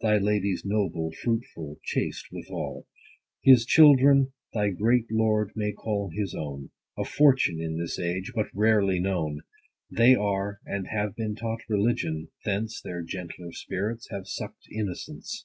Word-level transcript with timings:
Thy 0.00 0.16
lady's 0.16 0.64
noble, 0.64 1.12
fruitful, 1.12 1.80
chaste 1.84 2.28
withal. 2.32 2.86
90 3.44 3.50
His 3.58 3.66
children 3.66 4.32
thy 4.54 4.70
great 4.70 5.04
lord 5.10 5.52
may 5.54 5.70
call 5.72 6.08
his 6.10 6.34
own; 6.34 6.70
A 6.96 7.04
fortune, 7.04 7.60
in 7.60 7.76
this 7.78 7.98
age, 7.98 8.32
but 8.34 8.46
rarely 8.54 8.98
known. 9.00 9.42
They 9.90 10.14
are, 10.14 10.60
and 10.64 10.86
have 10.86 11.14
been 11.14 11.34
taught 11.34 11.60
religion; 11.68 12.28
thence 12.42 12.80
Their 12.80 13.02
gentler 13.02 13.52
spirits 13.52 14.08
have 14.08 14.26
suck'd 14.26 14.66
innocence. 14.72 15.44